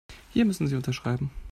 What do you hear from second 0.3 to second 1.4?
Hier müssen Sie unterschreiben.